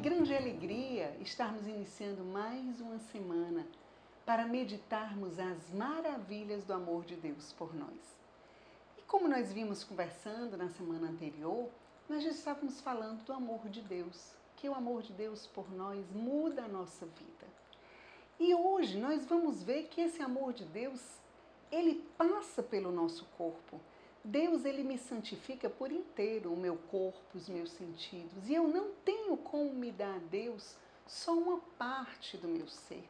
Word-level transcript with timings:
grande 0.00 0.34
alegria 0.34 1.14
estarmos 1.20 1.66
iniciando 1.66 2.24
mais 2.24 2.80
uma 2.80 2.98
semana 3.12 3.66
para 4.24 4.46
meditarmos 4.46 5.38
as 5.38 5.74
maravilhas 5.74 6.64
do 6.64 6.72
amor 6.72 7.04
de 7.04 7.16
Deus 7.16 7.52
por 7.52 7.74
nós. 7.74 8.16
E 8.96 9.02
como 9.02 9.28
nós 9.28 9.52
vimos 9.52 9.84
conversando 9.84 10.56
na 10.56 10.70
semana 10.70 11.10
anterior, 11.10 11.68
nós 12.08 12.24
já 12.24 12.30
estávamos 12.30 12.80
falando 12.80 13.22
do 13.26 13.32
amor 13.34 13.68
de 13.68 13.82
Deus, 13.82 14.32
que 14.56 14.70
o 14.70 14.74
amor 14.74 15.02
de 15.02 15.12
Deus 15.12 15.46
por 15.48 15.70
nós 15.70 16.10
muda 16.12 16.64
a 16.64 16.68
nossa 16.68 17.04
vida. 17.04 17.46
E 18.38 18.54
hoje 18.54 18.98
nós 18.98 19.26
vamos 19.26 19.62
ver 19.62 19.88
que 19.88 20.00
esse 20.00 20.22
amor 20.22 20.54
de 20.54 20.64
Deus, 20.64 21.02
ele 21.70 22.02
passa 22.16 22.62
pelo 22.62 22.90
nosso 22.90 23.26
corpo. 23.36 23.78
Deus 24.22 24.64
ele 24.64 24.82
me 24.82 24.98
santifica 24.98 25.68
por 25.70 25.90
inteiro, 25.90 26.52
o 26.52 26.56
meu 26.56 26.76
corpo, 26.90 27.18
os 27.34 27.48
meus 27.48 27.70
sentidos, 27.70 28.48
e 28.48 28.54
eu 28.54 28.68
não 28.68 28.92
tenho 29.04 29.36
como 29.36 29.72
me 29.72 29.90
dar 29.90 30.16
a 30.16 30.18
Deus 30.18 30.76
só 31.06 31.32
uma 31.32 31.58
parte 31.78 32.36
do 32.36 32.46
meu 32.46 32.68
ser. 32.68 33.08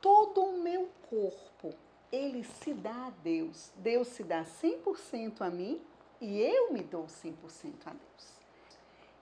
Todo 0.00 0.42
o 0.42 0.62
meu 0.62 0.88
corpo, 1.08 1.74
ele 2.10 2.44
se 2.44 2.74
dá 2.74 3.06
a 3.06 3.10
Deus. 3.22 3.70
Deus 3.76 4.08
se 4.08 4.22
dá 4.22 4.44
100% 4.44 5.40
a 5.40 5.50
mim 5.50 5.80
e 6.20 6.40
eu 6.40 6.72
me 6.72 6.82
dou 6.82 7.06
100% 7.06 7.34
a 7.86 7.90
Deus. 7.90 8.32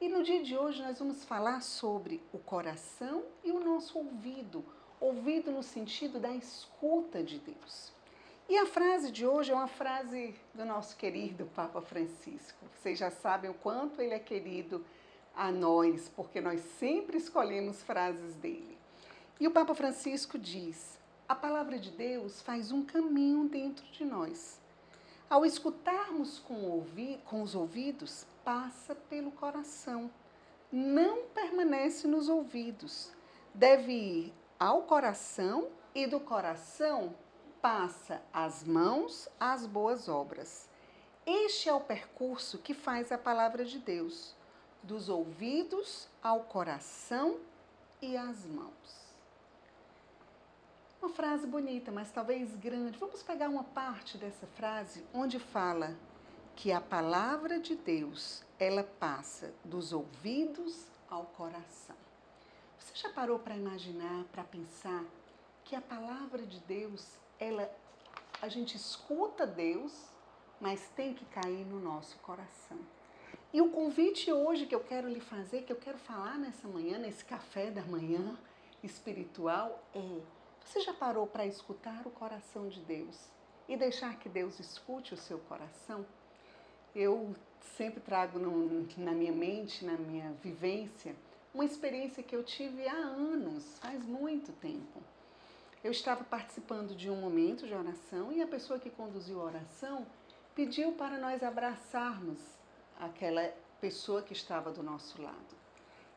E 0.00 0.08
no 0.08 0.22
dia 0.22 0.42
de 0.42 0.56
hoje 0.56 0.82
nós 0.82 0.98
vamos 0.98 1.24
falar 1.24 1.62
sobre 1.62 2.22
o 2.32 2.38
coração 2.38 3.24
e 3.42 3.50
o 3.50 3.60
nosso 3.60 3.98
ouvido. 3.98 4.64
Ouvido 5.00 5.50
no 5.50 5.62
sentido 5.62 6.20
da 6.20 6.30
escuta 6.30 7.22
de 7.22 7.38
Deus. 7.38 7.95
E 8.48 8.56
a 8.58 8.64
frase 8.64 9.10
de 9.10 9.26
hoje 9.26 9.50
é 9.50 9.54
uma 9.56 9.66
frase 9.66 10.32
do 10.54 10.64
nosso 10.64 10.96
querido 10.96 11.46
Papa 11.46 11.80
Francisco. 11.80 12.56
Vocês 12.76 12.96
já 12.96 13.10
sabem 13.10 13.50
o 13.50 13.54
quanto 13.54 14.00
ele 14.00 14.14
é 14.14 14.20
querido 14.20 14.84
a 15.34 15.50
nós, 15.50 16.08
porque 16.14 16.40
nós 16.40 16.60
sempre 16.78 17.16
escolhemos 17.16 17.82
frases 17.82 18.36
dele. 18.36 18.78
E 19.40 19.48
o 19.48 19.50
Papa 19.50 19.74
Francisco 19.74 20.38
diz: 20.38 20.96
a 21.28 21.34
palavra 21.34 21.76
de 21.76 21.90
Deus 21.90 22.40
faz 22.40 22.70
um 22.70 22.84
caminho 22.84 23.48
dentro 23.48 23.84
de 23.86 24.04
nós. 24.04 24.60
Ao 25.28 25.44
escutarmos 25.44 26.38
com, 26.38 26.86
com 27.24 27.42
os 27.42 27.56
ouvidos, 27.56 28.28
passa 28.44 28.94
pelo 28.94 29.32
coração. 29.32 30.08
Não 30.70 31.24
permanece 31.34 32.06
nos 32.06 32.28
ouvidos. 32.28 33.10
Deve 33.52 33.92
ir 33.92 34.34
ao 34.56 34.82
coração 34.82 35.68
e 35.92 36.06
do 36.06 36.20
coração 36.20 37.12
passa 37.66 38.22
às 38.32 38.62
mãos 38.62 39.28
as 39.40 39.66
boas 39.66 40.08
obras. 40.08 40.68
Este 41.26 41.68
é 41.68 41.74
o 41.74 41.80
percurso 41.80 42.58
que 42.58 42.72
faz 42.72 43.10
a 43.10 43.18
palavra 43.18 43.64
de 43.64 43.80
Deus, 43.80 44.36
dos 44.84 45.08
ouvidos 45.08 46.08
ao 46.22 46.44
coração 46.44 47.40
e 48.00 48.16
às 48.16 48.46
mãos. 48.46 49.16
Uma 51.02 51.10
frase 51.10 51.44
bonita, 51.44 51.90
mas 51.90 52.12
talvez 52.12 52.54
grande. 52.54 52.98
Vamos 53.00 53.24
pegar 53.24 53.48
uma 53.48 53.64
parte 53.64 54.16
dessa 54.16 54.46
frase 54.46 55.04
onde 55.12 55.40
fala 55.40 55.96
que 56.54 56.70
a 56.70 56.80
palavra 56.80 57.58
de 57.58 57.74
Deus, 57.74 58.44
ela 58.60 58.84
passa 58.84 59.52
dos 59.64 59.92
ouvidos 59.92 60.86
ao 61.10 61.24
coração. 61.24 61.96
Você 62.78 62.94
já 62.94 63.08
parou 63.08 63.40
para 63.40 63.56
imaginar, 63.56 64.22
para 64.30 64.44
pensar 64.44 65.04
que 65.64 65.74
a 65.74 65.80
palavra 65.80 66.46
de 66.46 66.60
Deus, 66.60 67.18
ela 67.38 67.70
a 68.40 68.48
gente 68.48 68.76
escuta 68.76 69.46
Deus, 69.46 69.92
mas 70.60 70.88
tem 70.90 71.14
que 71.14 71.24
cair 71.26 71.64
no 71.64 71.80
nosso 71.80 72.18
coração. 72.18 72.78
E 73.52 73.60
o 73.60 73.70
convite 73.70 74.30
hoje 74.30 74.66
que 74.66 74.74
eu 74.74 74.80
quero 74.80 75.08
lhe 75.08 75.20
fazer, 75.20 75.62
que 75.62 75.72
eu 75.72 75.76
quero 75.76 75.98
falar 75.98 76.38
nessa 76.38 76.68
manhã, 76.68 76.98
nesse 76.98 77.24
café 77.24 77.70
da 77.70 77.82
manhã 77.82 78.38
espiritual, 78.82 79.82
é: 79.94 80.20
você 80.64 80.80
já 80.80 80.92
parou 80.92 81.26
para 81.26 81.46
escutar 81.46 82.06
o 82.06 82.10
coração 82.10 82.68
de 82.68 82.80
Deus 82.80 83.16
e 83.68 83.76
deixar 83.76 84.18
que 84.18 84.28
Deus 84.28 84.60
escute 84.60 85.14
o 85.14 85.16
seu 85.16 85.38
coração? 85.38 86.04
Eu 86.94 87.34
sempre 87.76 88.00
trago 88.00 88.38
no, 88.38 88.86
na 88.98 89.12
minha 89.12 89.32
mente, 89.32 89.84
na 89.84 89.96
minha 89.96 90.32
vivência, 90.42 91.14
uma 91.54 91.64
experiência 91.64 92.22
que 92.22 92.34
eu 92.34 92.44
tive 92.44 92.86
há 92.86 92.96
anos, 92.96 93.78
faz 93.78 94.04
muito 94.04 94.52
tempo. 94.52 95.02
Eu 95.84 95.90
estava 95.90 96.24
participando 96.24 96.96
de 96.96 97.08
um 97.10 97.16
momento 97.16 97.66
de 97.66 97.74
oração 97.74 98.32
e 98.32 98.42
a 98.42 98.46
pessoa 98.46 98.78
que 98.78 98.90
conduziu 98.90 99.40
a 99.40 99.44
oração 99.44 100.06
pediu 100.54 100.92
para 100.92 101.18
nós 101.18 101.42
abraçarmos 101.42 102.38
aquela 102.98 103.52
pessoa 103.80 104.22
que 104.22 104.32
estava 104.32 104.72
do 104.72 104.82
nosso 104.82 105.20
lado. 105.20 105.56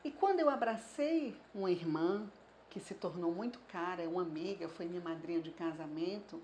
E 0.04 0.10
quando 0.10 0.40
eu 0.40 0.50
abracei 0.50 1.36
uma 1.54 1.70
irmã 1.70 2.26
que 2.70 2.80
se 2.80 2.94
tornou 2.94 3.32
muito 3.32 3.60
cara, 3.68 4.08
uma 4.08 4.22
amiga, 4.22 4.70
foi 4.70 4.86
minha 4.86 5.02
madrinha 5.02 5.42
de 5.42 5.52
casamento, 5.52 6.42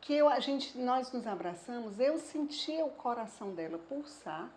que 0.00 0.12
eu, 0.12 0.28
a 0.28 0.40
gente, 0.40 0.76
nós 0.76 1.12
nos 1.12 1.26
abraçamos, 1.26 2.00
eu 2.00 2.18
sentia 2.18 2.84
o 2.84 2.90
coração 2.90 3.54
dela 3.54 3.78
pulsar 3.78 4.50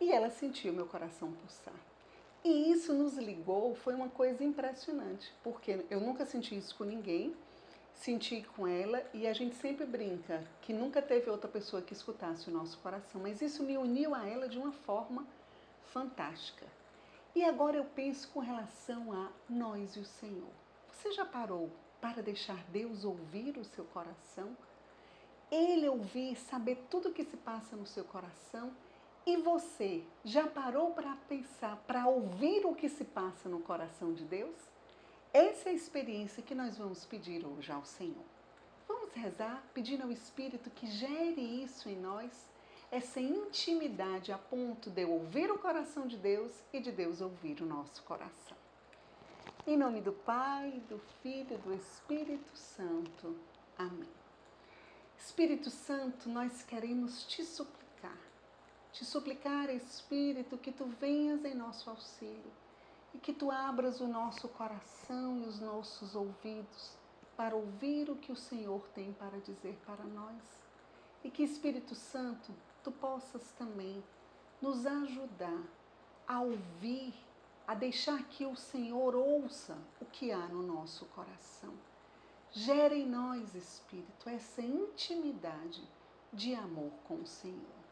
e 0.00 0.12
ela 0.12 0.30
sentia 0.30 0.70
o 0.70 0.74
meu 0.74 0.86
coração 0.86 1.32
pulsar. 1.32 1.74
E 2.48 2.70
isso 2.70 2.94
nos 2.94 3.18
ligou, 3.18 3.74
foi 3.74 3.92
uma 3.92 4.08
coisa 4.08 4.44
impressionante, 4.44 5.34
porque 5.42 5.84
eu 5.90 5.98
nunca 5.98 6.24
senti 6.24 6.56
isso 6.56 6.76
com 6.76 6.84
ninguém, 6.84 7.34
senti 7.92 8.46
com 8.54 8.68
ela 8.68 9.04
e 9.12 9.26
a 9.26 9.32
gente 9.32 9.56
sempre 9.56 9.84
brinca 9.84 10.44
que 10.62 10.72
nunca 10.72 11.02
teve 11.02 11.28
outra 11.28 11.50
pessoa 11.50 11.82
que 11.82 11.92
escutasse 11.92 12.48
o 12.48 12.52
nosso 12.52 12.78
coração, 12.78 13.20
mas 13.20 13.42
isso 13.42 13.64
me 13.64 13.76
uniu 13.76 14.14
a 14.14 14.24
ela 14.24 14.48
de 14.48 14.56
uma 14.58 14.70
forma 14.70 15.26
fantástica. 15.92 16.64
E 17.34 17.42
agora 17.42 17.78
eu 17.78 17.84
penso 17.84 18.28
com 18.28 18.38
relação 18.38 19.12
a 19.12 19.32
nós 19.50 19.96
e 19.96 19.98
o 19.98 20.04
Senhor. 20.04 20.52
Você 20.92 21.10
já 21.10 21.24
parou 21.24 21.68
para 22.00 22.22
deixar 22.22 22.62
Deus 22.68 23.04
ouvir 23.04 23.58
o 23.58 23.64
seu 23.64 23.84
coração? 23.86 24.56
Ele 25.50 25.88
ouvir, 25.88 26.36
saber 26.36 26.86
tudo 26.88 27.08
o 27.08 27.12
que 27.12 27.24
se 27.24 27.36
passa 27.38 27.74
no 27.74 27.86
seu 27.86 28.04
coração 28.04 28.72
e 29.26 29.36
você 29.38 30.04
já 30.24 30.46
parou 30.46 30.92
para 30.92 31.16
pensar, 31.28 31.76
para 31.78 32.06
ouvir 32.06 32.64
o 32.64 32.76
que 32.76 32.88
se 32.88 33.04
passa 33.04 33.48
no 33.48 33.58
coração 33.58 34.14
de 34.14 34.24
Deus? 34.24 34.56
Essa 35.32 35.68
é 35.68 35.72
a 35.72 35.74
experiência 35.74 36.42
que 36.42 36.54
nós 36.54 36.78
vamos 36.78 37.04
pedir 37.04 37.44
hoje 37.44 37.72
ao 37.72 37.84
Senhor. 37.84 38.24
Vamos 38.86 39.12
rezar 39.14 39.64
pedindo 39.74 40.04
ao 40.04 40.12
Espírito 40.12 40.70
que 40.70 40.86
gere 40.86 41.40
isso 41.40 41.88
em 41.88 41.96
nós, 41.96 42.46
essa 42.88 43.20
intimidade 43.20 44.30
a 44.30 44.38
ponto 44.38 44.90
de 44.90 45.02
eu 45.02 45.10
ouvir 45.10 45.50
o 45.50 45.58
coração 45.58 46.06
de 46.06 46.16
Deus 46.16 46.52
e 46.72 46.78
de 46.78 46.92
Deus 46.92 47.20
ouvir 47.20 47.60
o 47.60 47.66
nosso 47.66 48.04
coração. 48.04 48.56
Em 49.66 49.76
nome 49.76 50.00
do 50.00 50.12
Pai, 50.12 50.80
do 50.88 51.00
Filho 51.20 51.56
e 51.56 51.58
do 51.58 51.74
Espírito 51.74 52.56
Santo. 52.56 53.36
Amém. 53.76 54.08
Espírito 55.18 55.68
Santo, 55.68 56.28
nós 56.28 56.62
queremos 56.62 57.24
te 57.24 57.44
suplicar 57.44 57.86
te 58.96 59.04
suplicar, 59.04 59.68
Espírito, 59.68 60.56
que 60.56 60.72
tu 60.72 60.86
venhas 60.86 61.44
em 61.44 61.54
nosso 61.54 61.90
auxílio 61.90 62.50
e 63.12 63.18
que 63.18 63.30
tu 63.30 63.50
abras 63.50 64.00
o 64.00 64.08
nosso 64.08 64.48
coração 64.48 65.36
e 65.36 65.42
os 65.42 65.60
nossos 65.60 66.14
ouvidos 66.14 66.96
para 67.36 67.54
ouvir 67.54 68.08
o 68.08 68.16
que 68.16 68.32
o 68.32 68.36
Senhor 68.36 68.88
tem 68.94 69.12
para 69.12 69.38
dizer 69.40 69.78
para 69.84 70.02
nós. 70.02 70.42
E 71.22 71.30
que, 71.30 71.42
Espírito 71.42 71.94
Santo, 71.94 72.54
tu 72.82 72.90
possas 72.90 73.52
também 73.52 74.02
nos 74.62 74.86
ajudar 74.86 75.62
a 76.26 76.40
ouvir, 76.40 77.12
a 77.66 77.74
deixar 77.74 78.22
que 78.24 78.46
o 78.46 78.56
Senhor 78.56 79.14
ouça 79.14 79.76
o 80.00 80.06
que 80.06 80.32
há 80.32 80.48
no 80.48 80.62
nosso 80.62 81.04
coração. 81.06 81.74
Gera 82.50 82.94
em 82.94 83.06
nós, 83.06 83.54
Espírito, 83.54 84.26
essa 84.26 84.62
intimidade 84.62 85.86
de 86.32 86.54
amor 86.54 86.92
com 87.04 87.16
o 87.16 87.26
Senhor. 87.26 87.85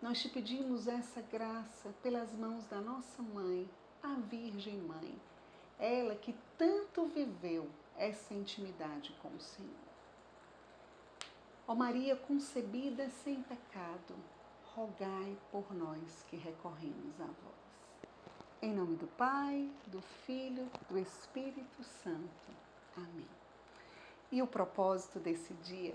Nós 0.00 0.20
te 0.20 0.28
pedimos 0.28 0.86
essa 0.86 1.22
graça 1.22 1.94
pelas 2.02 2.30
mãos 2.32 2.66
da 2.66 2.80
nossa 2.80 3.22
mãe, 3.22 3.68
a 4.02 4.14
Virgem 4.14 4.76
Mãe, 4.76 5.18
ela 5.78 6.14
que 6.14 6.34
tanto 6.58 7.06
viveu 7.06 7.68
essa 7.96 8.34
intimidade 8.34 9.16
com 9.22 9.28
o 9.28 9.40
Senhor. 9.40 9.72
Ó 11.66 11.74
Maria 11.74 12.14
concebida 12.14 13.08
sem 13.08 13.42
pecado, 13.42 14.14
rogai 14.74 15.36
por 15.50 15.74
nós 15.74 16.22
que 16.28 16.36
recorremos 16.36 17.18
a 17.18 17.24
vós. 17.24 17.66
Em 18.60 18.74
nome 18.74 18.96
do 18.96 19.06
Pai, 19.06 19.70
do 19.86 20.02
Filho, 20.26 20.70
do 20.90 20.98
Espírito 20.98 21.82
Santo. 22.02 22.52
Amém. 22.96 23.28
E 24.30 24.42
o 24.42 24.46
propósito 24.46 25.18
desse 25.18 25.54
dia 25.54 25.94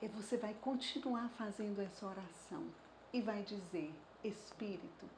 é 0.00 0.08
você 0.08 0.38
vai 0.38 0.54
continuar 0.54 1.28
fazendo 1.30 1.80
essa 1.82 2.06
oração 2.06 2.66
e 3.12 3.20
vai 3.20 3.42
dizer: 3.42 3.92
Espírito, 4.22 5.08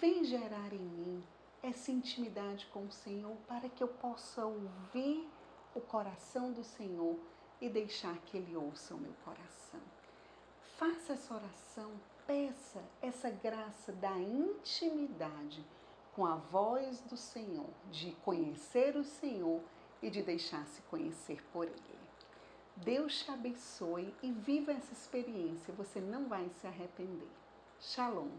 vem 0.00 0.24
gerar 0.24 0.72
em 0.72 0.78
mim 0.78 1.22
essa 1.62 1.90
intimidade 1.90 2.66
com 2.72 2.84
o 2.84 2.92
Senhor 2.92 3.36
para 3.46 3.68
que 3.68 3.82
eu 3.82 3.88
possa 3.88 4.44
ouvir 4.44 5.28
o 5.74 5.80
coração 5.80 6.52
do 6.52 6.64
Senhor 6.64 7.16
e 7.60 7.68
deixar 7.68 8.16
que 8.18 8.36
Ele 8.36 8.56
ouça 8.56 8.94
o 8.94 8.98
meu 8.98 9.12
coração. 9.24 9.80
Faça 10.76 11.12
essa 11.12 11.34
oração, 11.34 11.92
peça 12.26 12.82
essa 13.02 13.30
graça 13.30 13.92
da 13.92 14.16
intimidade 14.18 15.64
com 16.14 16.24
a 16.24 16.36
voz 16.36 17.00
do 17.02 17.16
Senhor, 17.16 17.68
de 17.90 18.12
conhecer 18.24 18.96
o 18.96 19.04
Senhor 19.04 19.60
e 20.02 20.08
de 20.08 20.22
deixar-se 20.22 20.80
conhecer 20.82 21.42
por 21.52 21.66
Ele. 21.66 22.00
Deus 22.76 23.22
te 23.22 23.30
abençoe 23.30 24.14
e 24.22 24.30
viva 24.32 24.72
essa 24.72 24.92
experiência, 24.92 25.74
você 25.74 26.00
não 26.00 26.28
vai 26.28 26.48
se 26.60 26.66
arrepender. 26.66 27.28
Shalom. 27.80 28.30